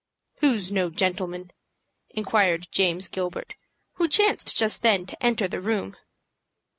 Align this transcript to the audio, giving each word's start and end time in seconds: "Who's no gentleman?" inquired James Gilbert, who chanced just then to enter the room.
"Who's 0.37 0.71
no 0.71 0.89
gentleman?" 0.89 1.51
inquired 2.09 2.67
James 2.71 3.07
Gilbert, 3.07 3.53
who 3.97 4.07
chanced 4.07 4.57
just 4.57 4.81
then 4.81 5.05
to 5.05 5.23
enter 5.23 5.47
the 5.47 5.61
room. 5.61 5.95